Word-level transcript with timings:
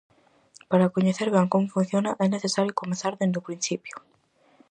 Para 0.69 0.91
coñecer 0.95 1.27
ben 1.35 1.47
como 1.53 1.73
funciona, 1.75 2.11
é 2.25 2.27
necesario 2.29 2.79
comezar 2.81 3.13
dende 3.15 3.39
o 3.41 3.45
principio. 3.47 3.95